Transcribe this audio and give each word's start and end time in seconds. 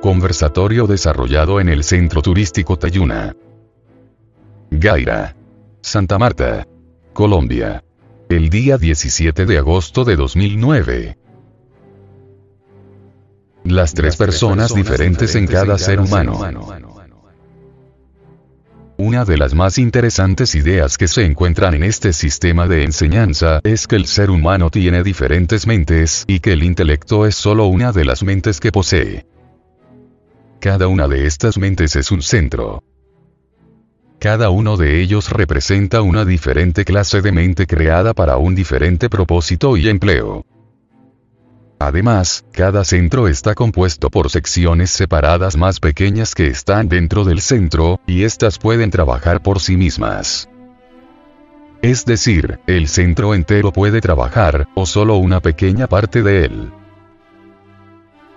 Conversatorio 0.00 0.86
desarrollado 0.86 1.60
en 1.60 1.68
el 1.68 1.84
Centro 1.84 2.22
Turístico 2.22 2.78
Tayuna. 2.78 3.36
Gaira. 4.70 5.36
Santa 5.82 6.18
Marta. 6.18 6.66
Colombia. 7.12 7.84
El 8.30 8.48
día 8.48 8.78
17 8.78 9.44
de 9.44 9.58
agosto 9.58 10.04
de 10.04 10.16
2009. 10.16 11.18
Las 13.64 13.92
tres 13.92 14.16
personas 14.16 14.74
diferentes 14.74 15.34
en 15.34 15.46
cada 15.46 15.76
ser 15.76 16.00
humano. 16.00 16.40
Una 18.96 19.26
de 19.26 19.36
las 19.36 19.52
más 19.54 19.76
interesantes 19.76 20.54
ideas 20.54 20.96
que 20.96 21.08
se 21.08 21.26
encuentran 21.26 21.74
en 21.74 21.84
este 21.84 22.14
sistema 22.14 22.66
de 22.66 22.84
enseñanza 22.84 23.60
es 23.64 23.86
que 23.86 23.96
el 23.96 24.06
ser 24.06 24.30
humano 24.30 24.70
tiene 24.70 25.02
diferentes 25.02 25.66
mentes 25.66 26.24
y 26.26 26.40
que 26.40 26.52
el 26.52 26.62
intelecto 26.62 27.26
es 27.26 27.34
solo 27.34 27.66
una 27.66 27.92
de 27.92 28.06
las 28.06 28.22
mentes 28.22 28.60
que 28.60 28.72
posee. 28.72 29.29
Cada 30.60 30.88
una 30.88 31.08
de 31.08 31.26
estas 31.26 31.56
mentes 31.56 31.96
es 31.96 32.10
un 32.10 32.20
centro. 32.20 32.84
Cada 34.18 34.50
uno 34.50 34.76
de 34.76 35.00
ellos 35.00 35.30
representa 35.30 36.02
una 36.02 36.26
diferente 36.26 36.84
clase 36.84 37.22
de 37.22 37.32
mente 37.32 37.66
creada 37.66 38.12
para 38.12 38.36
un 38.36 38.54
diferente 38.54 39.08
propósito 39.08 39.78
y 39.78 39.88
empleo. 39.88 40.44
Además, 41.78 42.44
cada 42.52 42.84
centro 42.84 43.26
está 43.26 43.54
compuesto 43.54 44.10
por 44.10 44.28
secciones 44.28 44.90
separadas 44.90 45.56
más 45.56 45.80
pequeñas 45.80 46.34
que 46.34 46.48
están 46.48 46.90
dentro 46.90 47.24
del 47.24 47.40
centro, 47.40 47.98
y 48.06 48.24
éstas 48.24 48.58
pueden 48.58 48.90
trabajar 48.90 49.42
por 49.42 49.60
sí 49.60 49.78
mismas. 49.78 50.50
Es 51.80 52.04
decir, 52.04 52.60
el 52.66 52.86
centro 52.88 53.34
entero 53.34 53.72
puede 53.72 54.02
trabajar, 54.02 54.68
o 54.74 54.84
solo 54.84 55.16
una 55.16 55.40
pequeña 55.40 55.86
parte 55.86 56.22
de 56.22 56.44
él. 56.44 56.70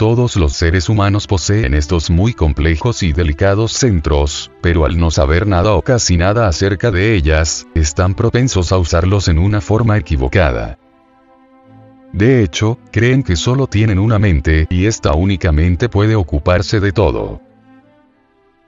Todos 0.03 0.35
los 0.35 0.51
seres 0.51 0.89
humanos 0.89 1.27
poseen 1.27 1.73
estos 1.73 2.09
muy 2.09 2.33
complejos 2.33 3.03
y 3.03 3.13
delicados 3.13 3.71
centros, 3.71 4.51
pero 4.59 4.83
al 4.83 4.97
no 4.97 5.11
saber 5.11 5.47
nada 5.47 5.75
o 5.75 5.81
casi 5.81 6.17
nada 6.17 6.49
acerca 6.49 6.91
de 6.91 7.15
ellas, 7.15 7.65
están 7.73 8.13
propensos 8.13 8.73
a 8.73 8.77
usarlos 8.77 9.29
en 9.29 9.39
una 9.39 9.61
forma 9.61 9.97
equivocada. 9.97 10.77
De 12.11 12.43
hecho, 12.43 12.79
creen 12.91 13.23
que 13.23 13.37
solo 13.37 13.67
tienen 13.67 13.97
una 13.97 14.19
mente 14.19 14.67
y 14.69 14.87
esta 14.87 15.13
únicamente 15.13 15.87
puede 15.87 16.17
ocuparse 16.17 16.81
de 16.81 16.91
todo. 16.91 17.39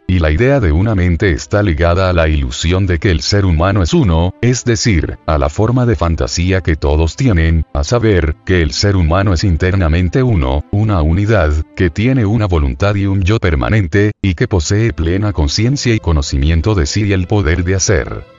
Y 0.08 0.20
la 0.20 0.30
idea 0.30 0.59
de 0.59 0.72
una 0.72 0.94
mente 0.94 1.31
está 1.31 1.64
ligada 1.64 2.09
a 2.09 2.14
la 2.14 2.28
ilusión 2.28 2.86
de 2.86 3.00
que 3.00 3.09
el 3.09 3.22
ser 3.22 3.44
humano 3.45 3.81
es 3.81 3.94
uno, 3.94 4.36
es 4.42 4.64
decir, 4.64 5.17
a 5.25 5.39
la 5.39 5.50
forma 5.50 5.88
de 5.88 5.95
fantasía 5.95 6.61
que 6.61 6.75
todos 6.75 7.16
tienen, 7.16 7.66
a 7.73 7.84
saber, 7.84 8.36
que 8.45 8.61
el 8.61 8.72
ser 8.72 8.98
humano 8.98 9.33
es 9.33 9.44
internamente 9.44 10.22
uno, 10.22 10.64
una 10.72 11.02
unidad, 11.02 11.53
que 11.76 11.89
tiene 11.89 12.26
una 12.26 12.45
voluntad 12.45 12.94
y 12.94 13.08
un 13.08 13.23
yo 13.23 13.39
permanente, 13.39 14.11
y 14.22 14.36
que 14.36 14.48
posee 14.48 14.94
plena 14.94 15.33
conciencia 15.33 15.95
y 15.95 16.00
conocimiento 16.00 16.76
de 16.76 16.86
sí 16.86 17.06
y 17.06 17.14
el 17.14 17.26
poder 17.26 17.64
de 17.64 17.76
hacer. 17.76 18.34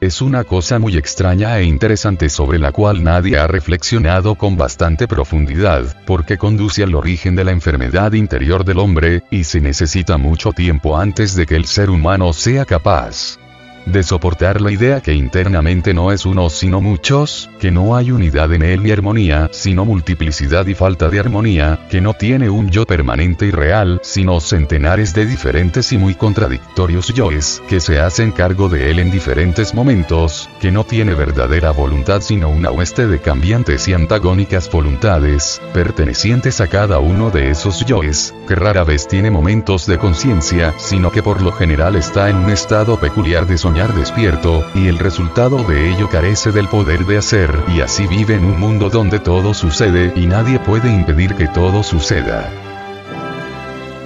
Es 0.00 0.22
una 0.22 0.44
cosa 0.44 0.78
muy 0.78 0.96
extraña 0.96 1.58
e 1.58 1.64
interesante 1.64 2.30
sobre 2.30 2.58
la 2.58 2.72
cual 2.72 3.04
nadie 3.04 3.36
ha 3.38 3.46
reflexionado 3.46 4.34
con 4.34 4.56
bastante 4.56 5.06
profundidad, 5.06 5.94
porque 6.06 6.38
conduce 6.38 6.82
al 6.82 6.94
origen 6.94 7.36
de 7.36 7.44
la 7.44 7.50
enfermedad 7.50 8.14
interior 8.14 8.64
del 8.64 8.78
hombre, 8.78 9.24
y 9.30 9.44
se 9.44 9.60
necesita 9.60 10.16
mucho 10.16 10.52
tiempo 10.52 10.96
antes 10.96 11.34
de 11.34 11.44
que 11.44 11.56
el 11.56 11.66
ser 11.66 11.90
humano 11.90 12.32
sea 12.32 12.64
capaz 12.64 13.38
de 13.86 14.02
soportar 14.02 14.60
la 14.60 14.70
idea 14.70 15.00
que 15.00 15.14
internamente 15.14 15.94
no 15.94 16.12
es 16.12 16.26
uno 16.26 16.50
sino 16.50 16.80
muchos, 16.80 17.50
que 17.58 17.70
no 17.70 17.96
hay 17.96 18.10
unidad 18.10 18.52
en 18.52 18.62
él 18.62 18.82
ni 18.82 18.90
armonía, 18.90 19.48
sino 19.52 19.84
multiplicidad 19.84 20.66
y 20.66 20.74
falta 20.74 21.08
de 21.08 21.20
armonía, 21.20 21.86
que 21.90 22.00
no 22.00 22.14
tiene 22.14 22.50
un 22.50 22.70
yo 22.70 22.86
permanente 22.86 23.46
y 23.46 23.50
real, 23.50 24.00
sino 24.02 24.40
centenares 24.40 25.14
de 25.14 25.26
diferentes 25.26 25.92
y 25.92 25.98
muy 25.98 26.14
contradictorios 26.14 27.12
yoes, 27.14 27.62
que 27.68 27.80
se 27.80 28.00
hacen 28.00 28.32
cargo 28.32 28.68
de 28.68 28.90
él 28.90 28.98
en 28.98 29.10
diferentes 29.10 29.74
momentos, 29.74 30.48
que 30.60 30.70
no 30.70 30.84
tiene 30.84 31.14
verdadera 31.14 31.70
voluntad 31.70 32.20
sino 32.20 32.48
una 32.48 32.70
hueste 32.70 33.06
de 33.06 33.20
cambiantes 33.20 33.88
y 33.88 33.94
antagónicas 33.94 34.70
voluntades, 34.70 35.60
pertenecientes 35.72 36.60
a 36.60 36.66
cada 36.66 36.98
uno 36.98 37.30
de 37.30 37.50
esos 37.50 37.84
yoes, 37.84 38.34
que 38.46 38.54
rara 38.54 38.84
vez 38.84 39.08
tiene 39.08 39.30
momentos 39.30 39.86
de 39.86 39.98
conciencia, 39.98 40.74
sino 40.78 41.10
que 41.10 41.22
por 41.22 41.42
lo 41.42 41.52
general 41.52 41.96
está 41.96 42.30
en 42.30 42.36
un 42.36 42.50
estado 42.50 42.98
peculiar 42.98 43.46
de 43.46 43.58
despierto, 43.74 44.64
y 44.74 44.88
el 44.88 44.98
resultado 44.98 45.62
de 45.64 45.90
ello 45.90 46.08
carece 46.08 46.50
del 46.52 46.68
poder 46.68 47.06
de 47.06 47.18
hacer, 47.18 47.54
y 47.68 47.80
así 47.80 48.06
vive 48.06 48.34
en 48.34 48.44
un 48.44 48.58
mundo 48.58 48.90
donde 48.90 49.18
todo 49.20 49.54
sucede 49.54 50.12
y 50.16 50.26
nadie 50.26 50.58
puede 50.58 50.92
impedir 50.92 51.34
que 51.34 51.46
todo 51.48 51.82
suceda. 51.82 52.50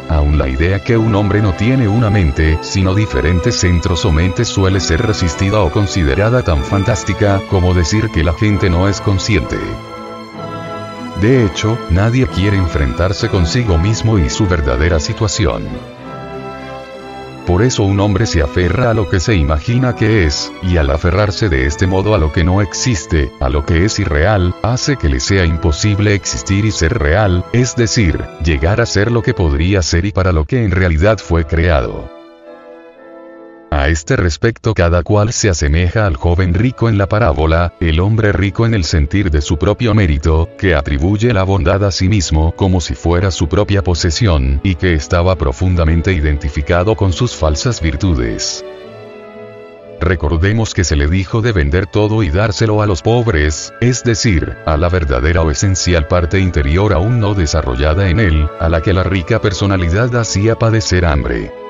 Aún 0.09 0.39
la 0.39 0.49
idea 0.49 0.81
que 0.81 0.97
un 0.97 1.15
hombre 1.15 1.41
no 1.41 1.55
tiene 1.55 1.89
una 1.89 2.11
mente, 2.11 2.59
sino 2.61 2.95
diferentes 2.95 3.57
centros 3.57 4.05
o 4.05 4.13
mentes 4.13 4.49
suele 4.49 4.79
ser 4.81 5.05
resistida 5.05 5.61
o 5.61 5.73
considerada 5.73 6.43
tan 6.43 6.63
fantástica 6.63 7.41
como 7.51 7.75
decir 7.75 8.11
que 8.11 8.23
la 8.23 8.35
gente 8.35 8.69
no 8.69 8.89
es 8.89 9.01
consciente. 9.01 9.57
De 11.21 11.45
hecho, 11.45 11.79
nadie 11.91 12.27
quiere 12.27 12.59
enfrentarse 12.59 13.29
consigo 13.29 13.79
mismo 13.79 14.19
y 14.19 14.29
su 14.29 14.47
verdadera 14.47 15.01
situación. 15.01 15.67
Por 17.47 17.63
eso 17.63 17.83
un 17.83 18.01
hombre 18.01 18.25
se 18.25 18.41
aferra 18.41 18.91
a 18.91 18.95
lo 18.95 19.11
que 19.11 19.21
se 19.21 19.35
imagina 19.35 19.95
que 19.95 20.25
es, 20.25 20.51
y 20.63 20.79
al 20.79 20.91
aferrarse 20.91 21.51
de 21.51 21.67
este 21.67 21.87
modo 21.87 22.15
a 22.15 22.19
lo 22.19 22.33
que 22.33 22.43
no 22.43 22.63
existe, 22.63 23.31
a 23.39 23.51
lo 23.51 23.67
que 23.67 23.85
es 23.85 23.99
irreal, 23.99 24.55
hace 24.63 24.97
que 24.97 25.11
le 25.11 25.21
sea 25.21 25.45
imposible 25.45 26.15
existir 26.15 26.65
y 26.65 26.71
ser 26.71 26.99
real, 26.99 27.45
es 27.53 27.77
decir, 27.77 28.19
llegar 28.43 28.81
a 28.81 28.87
ser 28.87 29.13
lo 29.13 29.21
que 29.23 29.35
podría 29.35 29.83
ser 29.83 30.07
y 30.07 30.13
para 30.13 30.33
lo 30.33 30.47
que 30.47 30.65
en 30.65 30.71
realidad 30.71 31.19
fue 31.19 31.47
creado. 31.47 32.24
A 33.75 33.89
este 33.89 34.15
respecto 34.15 34.73
cada 34.73 35.03
cual 35.03 35.33
se 35.33 35.51
asemeja 35.51 36.07
al 36.07 36.15
joven 36.15 36.55
rico 36.55 36.89
en 36.89 36.97
la 36.97 37.09
parábola, 37.09 37.75
el 37.81 37.99
hombre 37.99 38.31
rico 38.31 38.67
en 38.67 38.73
el 38.73 38.85
sentir 38.85 39.33
de 39.33 39.41
su 39.41 39.59
propio 39.59 39.95
mérito, 39.95 40.49
que 40.57 40.77
atribuye 40.77 41.33
la 41.35 41.43
bondad 41.43 41.83
a 41.83 41.91
sí 41.91 42.09
mismo 42.09 42.55
como 42.55 42.81
si 42.81 42.95
fuera 42.95 43.33
su 43.33 43.49
propia 43.49 43.83
posesión, 43.83 44.61
y 44.63 44.77
que 44.77 44.95
estaba 44.95 45.35
profundamente 45.35 46.13
identificado 46.13 46.95
con 46.95 47.13
sus 47.13 47.35
falsas 47.35 47.81
virtudes. 47.81 48.65
Recordemos 50.01 50.73
que 50.73 50.85
se 50.85 50.95
le 50.95 51.09
dijo 51.09 51.43
de 51.43 51.51
vender 51.51 51.87
todo 51.87 52.23
y 52.23 52.31
dárselo 52.31 52.81
a 52.81 52.87
los 52.87 53.03
pobres, 53.03 53.75
es 53.81 54.05
decir, 54.05 54.57
a 54.67 54.77
la 54.77 54.89
verdadera 54.89 55.43
o 55.43 55.51
esencial 55.51 56.07
parte 56.07 56.39
interior 56.39 56.93
aún 56.93 57.19
no 57.19 57.35
desarrollada 57.35 58.09
en 58.09 58.21
él, 58.21 58.49
a 58.61 58.69
la 58.69 58.83
que 58.83 58.93
la 58.93 59.03
rica 59.03 59.41
personalidad 59.41 60.15
hacía 60.15 60.55
padecer 60.55 61.05
hambre. 61.05 61.64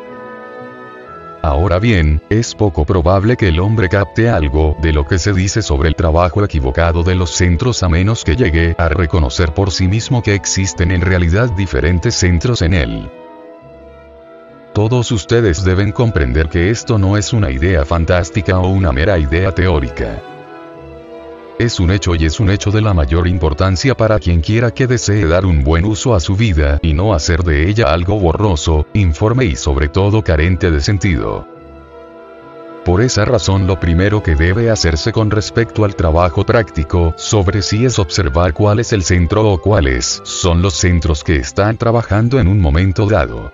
Ahora 1.45 1.79
bien, 1.79 2.23
es 2.31 2.55
poco 2.55 2.87
probable 2.87 3.37
que 3.37 3.49
el 3.49 3.61
hombre 3.61 3.91
capte 3.91 4.31
algo 4.31 4.79
de 4.81 4.95
lo 4.95 5.07
que 5.07 5.19
se 5.19 5.35
dice 5.35 5.61
sobre 5.61 5.91
el 5.91 5.95
trabajo 5.95 6.43
equivocado 6.43 7.03
de 7.03 7.15
los 7.15 7.33
centros 7.33 7.83
a 7.83 7.91
menos 7.91 8.25
que 8.25 8.35
llegue 8.35 8.75
a 8.79 8.89
reconocer 8.89 9.53
por 9.53 9.71
sí 9.71 9.87
mismo 9.87 10.23
que 10.23 10.35
existen 10.35 10.91
en 10.91 11.03
realidad 11.03 11.51
diferentes 11.51 12.15
centros 12.15 12.63
en 12.63 12.73
él. 12.73 13.11
Todos 14.73 15.13
ustedes 15.13 15.63
deben 15.65 15.93
comprender 15.93 16.49
que 16.49 16.71
esto 16.71 16.97
no 16.97 17.19
es 17.19 17.35
una 17.35 17.51
idea 17.51 17.85
fantástica 17.85 18.59
o 18.59 18.69
una 18.69 18.91
mera 18.93 19.19
idea 19.19 19.53
teórica. 19.53 20.34
Es 21.59 21.79
un 21.79 21.93
hecho 21.93 22.17
y 22.17 22.25
es 22.25 22.41
un 22.41 22.51
hecho 22.51 22.73
de 22.73 22.81
la 22.81 22.95
mayor 22.95 23.29
importancia 23.29 23.97
para 23.97 24.19
quien 24.19 24.41
quiera 24.41 24.73
que 24.73 24.89
desee 24.89 25.25
dar 25.25 25.47
un 25.47 25.63
buen 25.63 25.85
uso 25.85 26.13
a 26.13 26.19
su 26.19 26.35
vida 26.35 26.81
y 26.83 26.95
no 26.95 27.15
hacer 27.15 27.45
de 27.45 27.69
ella 27.69 27.93
algo 27.93 28.19
borroso, 28.19 28.89
informe 28.93 29.45
y 29.45 29.55
sobre 29.55 29.89
todo 29.89 30.25
carente 30.25 30.73
de 30.73 30.81
sentido. 30.81 31.47
Por 32.85 33.03
esa 33.03 33.25
razón 33.25 33.69
lo 33.69 33.79
primero 33.79 34.21
que 34.21 34.35
debe 34.35 34.69
hacerse 34.69 35.13
con 35.13 35.31
respecto 35.31 35.85
al 35.85 35.95
trabajo 35.95 36.45
práctico 36.45 37.15
sobre 37.17 37.63
sí 37.63 37.85
es 37.85 38.01
observar 38.01 38.53
cuál 38.53 38.81
es 38.81 38.93
el 38.93 39.05
centro 39.05 39.49
o 39.49 39.61
cuáles 39.61 40.23
son 40.25 40.61
los 40.61 40.75
centros 40.75 41.23
que 41.23 41.37
están 41.37 41.79
trabajando 41.79 42.41
en 42.41 42.49
un 42.49 42.61
momento 42.61 43.07
dado. 43.07 43.53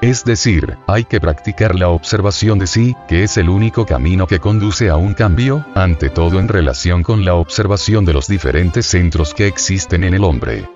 Es 0.00 0.24
decir, 0.24 0.78
hay 0.86 1.04
que 1.04 1.20
practicar 1.20 1.74
la 1.74 1.88
observación 1.88 2.60
de 2.60 2.68
sí, 2.68 2.94
que 3.08 3.24
es 3.24 3.36
el 3.36 3.48
único 3.48 3.84
camino 3.84 4.28
que 4.28 4.38
conduce 4.38 4.90
a 4.90 4.96
un 4.96 5.12
cambio, 5.12 5.66
ante 5.74 6.08
todo 6.08 6.38
en 6.38 6.46
relación 6.46 7.02
con 7.02 7.24
la 7.24 7.34
observación 7.34 8.04
de 8.04 8.12
los 8.12 8.28
diferentes 8.28 8.86
centros 8.86 9.34
que 9.34 9.48
existen 9.48 10.04
en 10.04 10.14
el 10.14 10.22
hombre. 10.22 10.68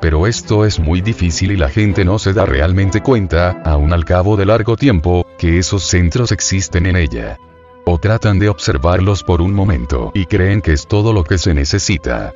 Pero 0.00 0.28
esto 0.28 0.64
es 0.64 0.78
muy 0.78 1.00
difícil 1.00 1.50
y 1.50 1.56
la 1.56 1.68
gente 1.68 2.04
no 2.04 2.20
se 2.20 2.32
da 2.32 2.46
realmente 2.46 3.00
cuenta, 3.00 3.60
aun 3.64 3.92
al 3.92 4.04
cabo 4.04 4.36
de 4.36 4.46
largo 4.46 4.76
tiempo, 4.76 5.26
que 5.36 5.58
esos 5.58 5.82
centros 5.82 6.30
existen 6.30 6.86
en 6.86 6.94
ella. 6.94 7.36
O 7.84 7.98
tratan 7.98 8.38
de 8.38 8.48
observarlos 8.48 9.24
por 9.24 9.42
un 9.42 9.52
momento 9.52 10.12
y 10.14 10.26
creen 10.26 10.62
que 10.62 10.72
es 10.72 10.86
todo 10.86 11.12
lo 11.12 11.24
que 11.24 11.38
se 11.38 11.52
necesita. 11.52 12.32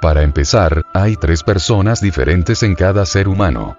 Para 0.00 0.22
empezar, 0.22 0.84
hay 0.94 1.16
tres 1.16 1.42
personas 1.42 2.00
diferentes 2.00 2.62
en 2.62 2.74
cada 2.74 3.04
ser 3.04 3.26
humano. 3.26 3.76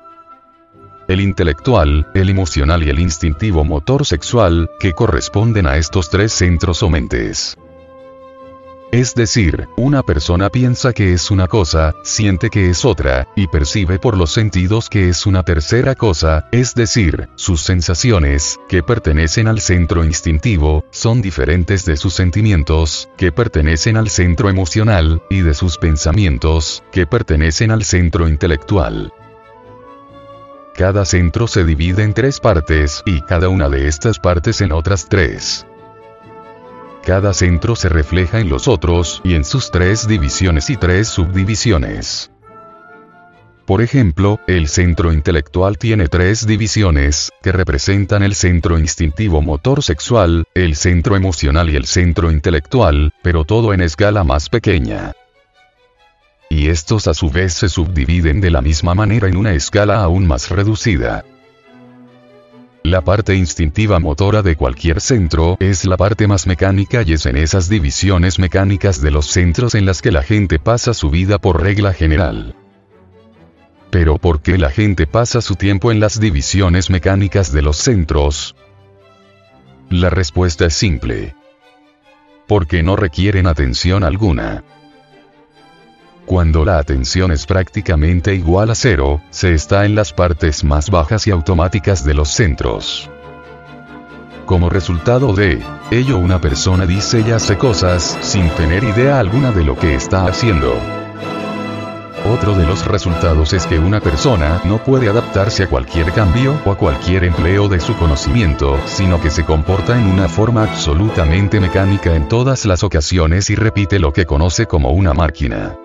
El 1.07 1.21
intelectual, 1.21 2.07
el 2.13 2.29
emocional 2.29 2.83
y 2.83 2.89
el 2.89 2.99
instintivo 2.99 3.63
motor 3.63 4.05
sexual, 4.05 4.69
que 4.79 4.93
corresponden 4.93 5.65
a 5.65 5.77
estos 5.77 6.09
tres 6.09 6.33
centros 6.33 6.83
o 6.83 6.89
mentes. 6.89 7.57
Es 8.91 9.13
decir, 9.13 9.67
una 9.77 10.01
persona 10.01 10.49
piensa 10.49 10.93
que 10.93 11.13
es 11.13 11.29
una 11.29 11.47
cosa, 11.47 11.93
siente 12.03 12.49
que 12.49 12.71
es 12.71 12.85
otra, 12.85 13.27
y 13.35 13.45
percibe 13.45 13.99
por 13.99 14.17
los 14.17 14.31
sentidos 14.31 14.89
que 14.89 15.09
es 15.09 15.27
una 15.27 15.43
tercera 15.43 15.93
cosa, 15.93 16.47
es 16.51 16.73
decir, 16.73 17.29
sus 17.35 17.61
sensaciones, 17.61 18.59
que 18.67 18.81
pertenecen 18.81 19.47
al 19.47 19.61
centro 19.61 20.03
instintivo, 20.03 20.85
son 20.89 21.21
diferentes 21.21 21.85
de 21.85 21.97
sus 21.97 22.15
sentimientos, 22.15 23.09
que 23.15 23.31
pertenecen 23.31 23.95
al 23.95 24.09
centro 24.09 24.49
emocional, 24.49 25.21
y 25.29 25.41
de 25.41 25.53
sus 25.53 25.77
pensamientos, 25.77 26.83
que 26.91 27.05
pertenecen 27.05 27.69
al 27.69 27.83
centro 27.83 28.27
intelectual. 28.27 29.13
Cada 30.73 31.05
centro 31.05 31.47
se 31.47 31.63
divide 31.63 32.01
en 32.01 32.15
tres 32.15 32.39
partes, 32.39 33.03
y 33.05 33.21
cada 33.21 33.49
una 33.49 33.69
de 33.69 33.87
estas 33.87 34.17
partes 34.17 34.61
en 34.61 34.71
otras 34.71 35.07
tres. 35.07 35.67
Cada 37.05 37.33
centro 37.33 37.75
se 37.75 37.89
refleja 37.89 38.39
en 38.39 38.49
los 38.49 38.67
otros, 38.67 39.21
y 39.23 39.35
en 39.35 39.45
sus 39.45 39.71
tres 39.71 40.07
divisiones 40.07 40.69
y 40.69 40.77
tres 40.77 41.07
subdivisiones. 41.07 42.31
Por 43.65 43.83
ejemplo, 43.83 44.39
el 44.47 44.67
centro 44.67 45.13
intelectual 45.13 45.77
tiene 45.77 46.07
tres 46.07 46.47
divisiones, 46.47 47.29
que 47.43 47.51
representan 47.51 48.23
el 48.23 48.33
centro 48.33 48.79
instintivo 48.79 49.43
motor 49.43 49.83
sexual, 49.83 50.45
el 50.55 50.75
centro 50.75 51.15
emocional 51.15 51.69
y 51.69 51.75
el 51.75 51.85
centro 51.85 52.31
intelectual, 52.31 53.13
pero 53.21 53.45
todo 53.45 53.73
en 53.73 53.81
escala 53.81 54.23
más 54.23 54.49
pequeña. 54.49 55.13
Y 56.49 56.69
estos 56.69 57.07
a 57.07 57.13
su 57.13 57.29
vez 57.29 57.53
se 57.53 57.69
subdividen 57.69 58.41
de 58.41 58.49
la 58.49 58.61
misma 58.61 58.95
manera 58.95 59.27
en 59.27 59.37
una 59.37 59.53
escala 59.53 60.01
aún 60.01 60.25
más 60.25 60.49
reducida. 60.49 61.23
La 62.83 63.01
parte 63.01 63.35
instintiva 63.35 63.99
motora 63.99 64.41
de 64.41 64.55
cualquier 64.55 65.01
centro 65.01 65.57
es 65.59 65.83
la 65.85 65.97
parte 65.97 66.27
más 66.27 66.47
mecánica 66.47 67.03
y 67.05 67.13
es 67.13 67.25
en 67.25 67.35
esas 67.35 67.67
divisiones 67.67 68.39
mecánicas 68.39 69.01
de 69.01 69.11
los 69.11 69.25
centros 69.27 69.75
en 69.75 69.85
las 69.85 70.01
que 70.01 70.11
la 70.11 70.23
gente 70.23 70.59
pasa 70.59 70.93
su 70.93 71.09
vida 71.09 71.39
por 71.39 71.61
regla 71.61 71.91
general. 71.93 72.55
Pero 73.89 74.17
¿por 74.17 74.41
qué 74.41 74.57
la 74.57 74.69
gente 74.69 75.07
pasa 75.07 75.41
su 75.41 75.55
tiempo 75.55 75.91
en 75.91 75.99
las 75.99 76.19
divisiones 76.19 76.89
mecánicas 76.89 77.51
de 77.51 77.63
los 77.63 77.77
centros? 77.77 78.55
La 79.89 80.09
respuesta 80.09 80.65
es 80.65 80.73
simple. 80.73 81.35
Porque 82.47 82.81
no 82.81 82.95
requieren 82.95 83.47
atención 83.47 84.03
alguna. 84.03 84.63
Cuando 86.29 86.63
la 86.63 86.77
atención 86.77 87.31
es 87.31 87.47
prácticamente 87.47 88.35
igual 88.35 88.69
a 88.69 88.75
cero, 88.75 89.19
se 89.31 89.55
está 89.55 89.85
en 89.85 89.95
las 89.95 90.13
partes 90.13 90.63
más 90.63 90.91
bajas 90.91 91.25
y 91.25 91.31
automáticas 91.31 92.05
de 92.05 92.13
los 92.13 92.29
centros. 92.29 93.09
Como 94.45 94.69
resultado 94.69 95.33
de 95.33 95.59
ello 95.89 96.19
una 96.19 96.39
persona 96.39 96.85
dice 96.85 97.23
y 97.27 97.31
hace 97.31 97.57
cosas 97.57 98.15
sin 98.21 98.47
tener 98.51 98.83
idea 98.83 99.19
alguna 99.19 99.51
de 99.51 99.63
lo 99.63 99.75
que 99.75 99.95
está 99.95 100.27
haciendo. 100.27 100.75
Otro 102.31 102.53
de 102.53 102.67
los 102.67 102.85
resultados 102.85 103.53
es 103.53 103.65
que 103.65 103.79
una 103.79 103.99
persona 103.99 104.61
no 104.65 104.83
puede 104.83 105.09
adaptarse 105.09 105.63
a 105.63 105.67
cualquier 105.67 106.11
cambio 106.11 106.61
o 106.63 106.71
a 106.71 106.77
cualquier 106.77 107.23
empleo 107.23 107.67
de 107.67 107.79
su 107.79 107.95
conocimiento, 107.95 108.79
sino 108.85 109.19
que 109.19 109.31
se 109.31 109.45
comporta 109.45 109.97
en 109.97 110.05
una 110.05 110.29
forma 110.29 110.61
absolutamente 110.61 111.59
mecánica 111.59 112.15
en 112.15 112.27
todas 112.27 112.65
las 112.65 112.83
ocasiones 112.83 113.49
y 113.49 113.55
repite 113.55 113.97
lo 113.97 114.13
que 114.13 114.27
conoce 114.27 114.67
como 114.67 114.91
una 114.91 115.15
máquina. 115.15 115.75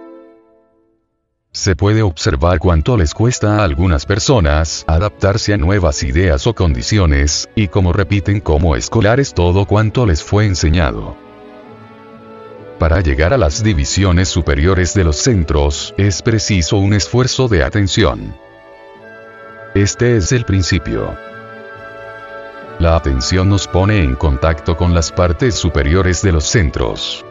Se 1.54 1.76
puede 1.76 2.02
observar 2.02 2.58
cuánto 2.58 2.96
les 2.96 3.14
cuesta 3.14 3.60
a 3.60 3.64
algunas 3.64 4.06
personas 4.06 4.84
adaptarse 4.88 5.54
a 5.54 5.56
nuevas 5.56 6.02
ideas 6.02 6.48
o 6.48 6.54
condiciones, 6.54 7.48
y 7.54 7.68
cómo 7.68 7.92
repiten 7.92 8.40
como 8.40 8.74
escolares 8.74 9.34
todo 9.34 9.64
cuanto 9.64 10.04
les 10.04 10.20
fue 10.20 10.46
enseñado. 10.46 11.16
Para 12.80 13.00
llegar 13.02 13.32
a 13.32 13.38
las 13.38 13.62
divisiones 13.62 14.28
superiores 14.28 14.94
de 14.94 15.04
los 15.04 15.16
centros, 15.16 15.94
es 15.96 16.22
preciso 16.22 16.78
un 16.78 16.92
esfuerzo 16.92 17.46
de 17.46 17.62
atención. 17.62 18.36
Este 19.76 20.16
es 20.16 20.32
el 20.32 20.44
principio. 20.44 21.16
La 22.80 22.96
atención 22.96 23.48
nos 23.48 23.68
pone 23.68 24.02
en 24.02 24.16
contacto 24.16 24.76
con 24.76 24.92
las 24.92 25.12
partes 25.12 25.54
superiores 25.54 26.20
de 26.20 26.32
los 26.32 26.46
centros. 26.46 27.24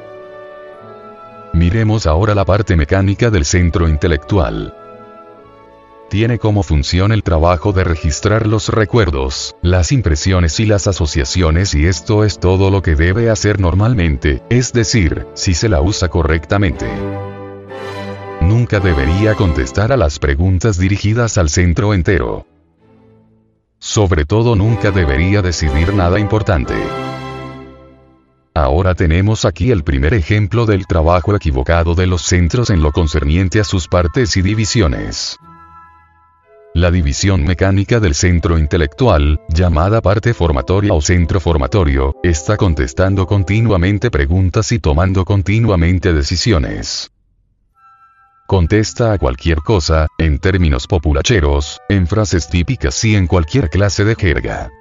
Miremos 1.64 2.08
ahora 2.08 2.36
la 2.36 2.44
parte 2.44 2.76
mecánica 2.76 3.30
del 3.30 3.46
centro 3.46 3.88
intelectual. 3.88 4.76
Tiene 6.10 6.38
como 6.38 6.62
función 6.62 7.14
el 7.14 7.24
trabajo 7.24 7.72
de 7.72 7.86
registrar 7.86 8.48
los 8.48 8.68
recuerdos, 8.68 9.56
las 9.62 9.94
impresiones 9.94 10.60
y 10.60 10.66
las 10.66 10.88
asociaciones 10.88 11.74
y 11.74 11.86
esto 11.86 12.26
es 12.26 12.42
todo 12.42 12.70
lo 12.70 12.82
que 12.82 12.96
debe 12.96 13.30
hacer 13.30 13.62
normalmente, 13.62 14.44
es 14.50 14.74
decir, 14.74 15.26
si 15.36 15.54
se 15.54 15.70
la 15.70 15.80
usa 15.80 16.10
correctamente. 16.10 16.86
Nunca 18.42 18.82
debería 18.82 19.34
contestar 19.36 19.94
a 19.94 19.98
las 19.98 20.20
preguntas 20.20 20.78
dirigidas 20.78 21.38
al 21.38 21.50
centro 21.50 21.94
entero. 21.94 22.46
Sobre 23.80 24.26
todo 24.26 24.58
nunca 24.58 24.92
debería 24.92 25.42
decidir 25.42 25.94
nada 25.94 26.20
importante. 26.20 26.76
Ahora 28.64 28.96
tenemos 28.96 29.44
aquí 29.44 29.72
el 29.72 29.84
primer 29.84 30.14
ejemplo 30.14 30.66
del 30.66 30.88
trabajo 30.88 31.36
equivocado 31.36 31.96
de 31.96 32.08
los 32.08 32.22
centros 32.22 32.70
en 32.70 32.82
lo 32.82 32.94
concerniente 32.94 33.60
a 33.60 33.66
sus 33.66 33.90
partes 33.90 34.38
y 34.38 34.42
divisiones. 34.42 35.38
La 36.74 36.90
división 36.90 37.44
mecánica 37.44 38.00
del 38.00 38.16
centro 38.16 38.58
intelectual, 38.58 39.42
llamada 39.50 40.00
parte 40.00 40.34
formatoria 40.34 40.94
o 40.94 41.02
centro 41.02 41.42
formatorio, 41.42 42.16
está 42.24 42.56
contestando 42.56 43.28
continuamente 43.28 44.10
preguntas 44.10 44.72
y 44.72 44.80
tomando 44.80 45.26
continuamente 45.26 46.14
decisiones. 46.14 47.12
Contesta 48.48 49.12
a 49.12 49.18
cualquier 49.18 49.58
cosa, 49.58 50.08
en 50.18 50.40
términos 50.40 50.88
populacheros, 50.88 51.82
en 51.90 52.08
frases 52.08 52.48
típicas 52.48 53.04
y 53.04 53.18
en 53.18 53.28
cualquier 53.28 53.70
clase 53.70 54.06
de 54.06 54.16
jerga 54.16 54.72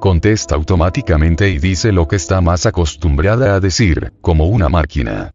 contesta 0.00 0.54
automáticamente 0.54 1.48
y 1.50 1.58
dice 1.58 1.92
lo 1.92 2.08
que 2.08 2.16
está 2.16 2.40
más 2.40 2.66
acostumbrada 2.66 3.54
a 3.54 3.60
decir, 3.60 4.12
como 4.20 4.46
una 4.46 4.68
máquina. 4.68 5.32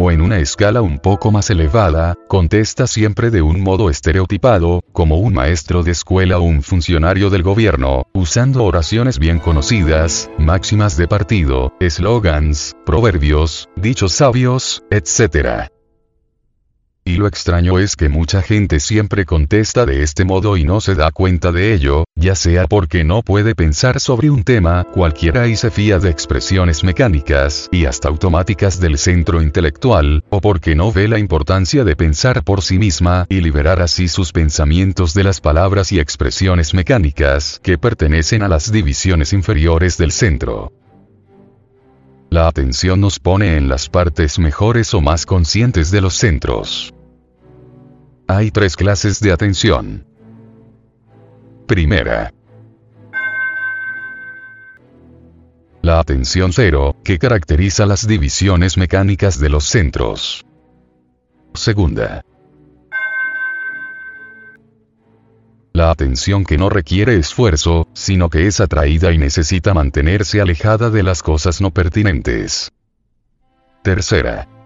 O 0.00 0.12
en 0.12 0.20
una 0.20 0.38
escala 0.38 0.80
un 0.80 1.00
poco 1.00 1.32
más 1.32 1.50
elevada, 1.50 2.14
contesta 2.28 2.86
siempre 2.86 3.30
de 3.30 3.42
un 3.42 3.60
modo 3.60 3.90
estereotipado, 3.90 4.84
como 4.92 5.18
un 5.18 5.34
maestro 5.34 5.82
de 5.82 5.90
escuela 5.90 6.38
o 6.38 6.42
un 6.42 6.62
funcionario 6.62 7.30
del 7.30 7.42
gobierno, 7.42 8.04
usando 8.14 8.62
oraciones 8.62 9.18
bien 9.18 9.40
conocidas, 9.40 10.30
máximas 10.38 10.96
de 10.96 11.08
partido, 11.08 11.72
eslogans, 11.80 12.76
proverbios, 12.86 13.68
dichos 13.74 14.12
sabios, 14.12 14.84
etc. 14.90 15.68
Y 17.08 17.16
lo 17.16 17.26
extraño 17.26 17.78
es 17.78 17.96
que 17.96 18.10
mucha 18.10 18.42
gente 18.42 18.80
siempre 18.80 19.24
contesta 19.24 19.86
de 19.86 20.02
este 20.02 20.26
modo 20.26 20.58
y 20.58 20.64
no 20.64 20.82
se 20.82 20.94
da 20.94 21.10
cuenta 21.10 21.52
de 21.52 21.72
ello, 21.72 22.04
ya 22.14 22.34
sea 22.34 22.66
porque 22.66 23.02
no 23.02 23.22
puede 23.22 23.54
pensar 23.54 23.98
sobre 23.98 24.28
un 24.28 24.44
tema 24.44 24.84
cualquiera 24.84 25.46
y 25.48 25.56
se 25.56 25.70
fía 25.70 25.98
de 25.98 26.10
expresiones 26.10 26.84
mecánicas 26.84 27.70
y 27.72 27.86
hasta 27.86 28.10
automáticas 28.10 28.78
del 28.78 28.98
centro 28.98 29.40
intelectual, 29.40 30.22
o 30.28 30.42
porque 30.42 30.74
no 30.74 30.92
ve 30.92 31.08
la 31.08 31.18
importancia 31.18 31.82
de 31.82 31.96
pensar 31.96 32.44
por 32.44 32.60
sí 32.60 32.78
misma 32.78 33.24
y 33.30 33.40
liberar 33.40 33.80
así 33.80 34.06
sus 34.06 34.30
pensamientos 34.30 35.14
de 35.14 35.24
las 35.24 35.40
palabras 35.40 35.90
y 35.92 36.00
expresiones 36.00 36.74
mecánicas 36.74 37.58
que 37.62 37.78
pertenecen 37.78 38.42
a 38.42 38.48
las 38.48 38.70
divisiones 38.70 39.32
inferiores 39.32 39.96
del 39.96 40.12
centro. 40.12 40.74
La 42.28 42.48
atención 42.48 43.00
nos 43.00 43.18
pone 43.18 43.56
en 43.56 43.70
las 43.70 43.88
partes 43.88 44.38
mejores 44.38 44.92
o 44.92 45.00
más 45.00 45.24
conscientes 45.24 45.90
de 45.90 46.02
los 46.02 46.12
centros. 46.12 46.92
Hay 48.30 48.50
tres 48.50 48.76
clases 48.76 49.20
de 49.20 49.32
atención. 49.32 50.04
Primera. 51.66 52.30
La 55.80 55.98
atención 55.98 56.52
cero, 56.52 56.94
que 57.02 57.18
caracteriza 57.18 57.86
las 57.86 58.06
divisiones 58.06 58.76
mecánicas 58.76 59.40
de 59.40 59.48
los 59.48 59.64
centros. 59.64 60.44
Segunda. 61.54 62.22
La 65.72 65.90
atención 65.90 66.44
que 66.44 66.58
no 66.58 66.68
requiere 66.68 67.16
esfuerzo, 67.16 67.88
sino 67.94 68.28
que 68.28 68.46
es 68.46 68.60
atraída 68.60 69.10
y 69.10 69.16
necesita 69.16 69.72
mantenerse 69.72 70.42
alejada 70.42 70.90
de 70.90 71.02
las 71.02 71.22
cosas 71.22 71.62
no 71.62 71.70
pertinentes. 71.70 72.72
Tercera. 73.82 74.57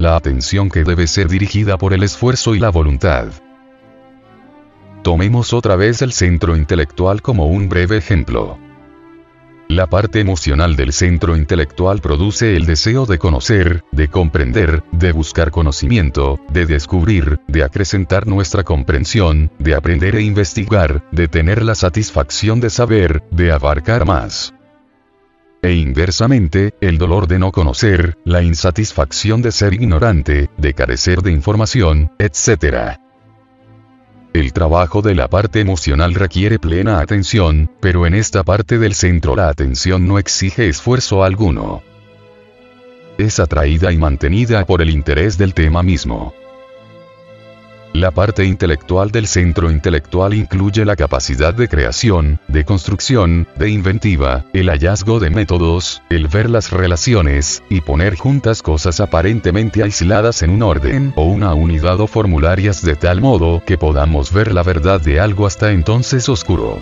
La 0.00 0.16
atención 0.16 0.70
que 0.70 0.82
debe 0.82 1.06
ser 1.06 1.28
dirigida 1.28 1.76
por 1.76 1.92
el 1.92 2.02
esfuerzo 2.02 2.54
y 2.54 2.58
la 2.58 2.70
voluntad. 2.70 3.26
Tomemos 5.02 5.52
otra 5.52 5.76
vez 5.76 6.00
el 6.00 6.12
centro 6.12 6.56
intelectual 6.56 7.20
como 7.20 7.48
un 7.48 7.68
breve 7.68 7.98
ejemplo. 7.98 8.58
La 9.68 9.88
parte 9.88 10.20
emocional 10.20 10.74
del 10.74 10.94
centro 10.94 11.36
intelectual 11.36 12.00
produce 12.00 12.56
el 12.56 12.64
deseo 12.64 13.04
de 13.04 13.18
conocer, 13.18 13.84
de 13.92 14.08
comprender, 14.08 14.82
de 14.90 15.12
buscar 15.12 15.50
conocimiento, 15.50 16.40
de 16.50 16.64
descubrir, 16.64 17.38
de 17.46 17.62
acrecentar 17.62 18.26
nuestra 18.26 18.64
comprensión, 18.64 19.52
de 19.58 19.74
aprender 19.74 20.16
e 20.16 20.22
investigar, 20.22 21.04
de 21.12 21.28
tener 21.28 21.62
la 21.62 21.74
satisfacción 21.74 22.58
de 22.58 22.70
saber, 22.70 23.22
de 23.30 23.52
abarcar 23.52 24.06
más. 24.06 24.54
E 25.62 25.74
inversamente, 25.74 26.74
el 26.80 26.96
dolor 26.96 27.26
de 27.26 27.38
no 27.38 27.52
conocer, 27.52 28.16
la 28.24 28.42
insatisfacción 28.42 29.42
de 29.42 29.52
ser 29.52 29.74
ignorante, 29.74 30.48
de 30.56 30.74
carecer 30.74 31.20
de 31.20 31.32
información, 31.32 32.12
etc. 32.18 32.98
El 34.32 34.52
trabajo 34.54 35.02
de 35.02 35.14
la 35.14 35.28
parte 35.28 35.60
emocional 35.60 36.14
requiere 36.14 36.58
plena 36.58 37.00
atención, 37.00 37.70
pero 37.80 38.06
en 38.06 38.14
esta 38.14 38.42
parte 38.42 38.78
del 38.78 38.94
centro 38.94 39.36
la 39.36 39.48
atención 39.48 40.06
no 40.06 40.18
exige 40.18 40.68
esfuerzo 40.68 41.24
alguno. 41.24 41.82
Es 43.18 43.38
atraída 43.38 43.92
y 43.92 43.98
mantenida 43.98 44.64
por 44.64 44.80
el 44.80 44.88
interés 44.88 45.36
del 45.36 45.52
tema 45.52 45.82
mismo. 45.82 46.32
La 47.92 48.12
parte 48.12 48.44
intelectual 48.44 49.10
del 49.10 49.26
centro 49.26 49.68
intelectual 49.68 50.32
incluye 50.34 50.84
la 50.84 50.94
capacidad 50.94 51.52
de 51.52 51.68
creación, 51.68 52.38
de 52.46 52.64
construcción, 52.64 53.48
de 53.56 53.68
inventiva, 53.68 54.44
el 54.52 54.68
hallazgo 54.68 55.18
de 55.18 55.30
métodos, 55.30 56.00
el 56.08 56.28
ver 56.28 56.48
las 56.48 56.70
relaciones, 56.70 57.64
y 57.68 57.80
poner 57.80 58.14
juntas 58.14 58.62
cosas 58.62 59.00
aparentemente 59.00 59.82
aisladas 59.82 60.42
en 60.42 60.50
un 60.50 60.62
orden 60.62 61.12
o 61.16 61.24
una 61.24 61.52
unidad 61.54 62.00
o 62.00 62.06
formularias 62.06 62.80
de 62.82 62.94
tal 62.94 63.20
modo 63.20 63.60
que 63.66 63.76
podamos 63.76 64.32
ver 64.32 64.54
la 64.54 64.62
verdad 64.62 65.00
de 65.00 65.18
algo 65.18 65.44
hasta 65.44 65.72
entonces 65.72 66.28
oscuro. 66.28 66.78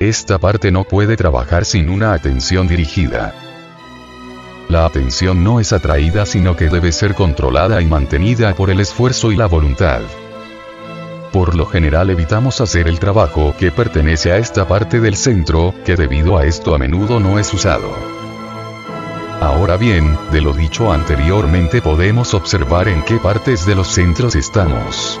Esta 0.00 0.38
parte 0.38 0.72
no 0.72 0.82
puede 0.82 1.16
trabajar 1.16 1.64
sin 1.64 1.90
una 1.90 2.12
atención 2.12 2.66
dirigida. 2.66 3.49
La 4.70 4.86
atención 4.86 5.42
no 5.42 5.58
es 5.58 5.72
atraída 5.72 6.24
sino 6.24 6.54
que 6.54 6.68
debe 6.68 6.92
ser 6.92 7.16
controlada 7.16 7.82
y 7.82 7.86
mantenida 7.86 8.54
por 8.54 8.70
el 8.70 8.78
esfuerzo 8.78 9.32
y 9.32 9.36
la 9.36 9.46
voluntad. 9.46 10.00
Por 11.32 11.56
lo 11.56 11.66
general 11.66 12.08
evitamos 12.08 12.60
hacer 12.60 12.86
el 12.86 13.00
trabajo 13.00 13.52
que 13.58 13.72
pertenece 13.72 14.30
a 14.30 14.36
esta 14.36 14.68
parte 14.68 15.00
del 15.00 15.16
centro, 15.16 15.74
que 15.84 15.96
debido 15.96 16.38
a 16.38 16.44
esto 16.44 16.72
a 16.72 16.78
menudo 16.78 17.18
no 17.18 17.40
es 17.40 17.52
usado. 17.52 17.90
Ahora 19.40 19.76
bien, 19.76 20.16
de 20.30 20.40
lo 20.40 20.52
dicho 20.52 20.92
anteriormente 20.92 21.82
podemos 21.82 22.32
observar 22.32 22.86
en 22.86 23.02
qué 23.02 23.16
partes 23.16 23.66
de 23.66 23.74
los 23.74 23.88
centros 23.88 24.36
estamos. 24.36 25.20